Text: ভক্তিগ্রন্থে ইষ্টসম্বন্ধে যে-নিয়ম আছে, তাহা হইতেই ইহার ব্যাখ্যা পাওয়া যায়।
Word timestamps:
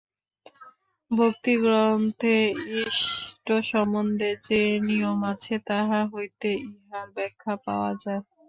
ভক্তিগ্রন্থে 1.11 2.35
ইষ্টসম্বন্ধে 2.79 4.29
যে-নিয়ম 4.45 5.19
আছে, 5.31 5.55
তাহা 5.69 5.99
হইতেই 6.13 6.57
ইহার 6.71 7.07
ব্যাখ্যা 7.15 7.53
পাওয়া 7.65 7.91
যায়। 8.03 8.21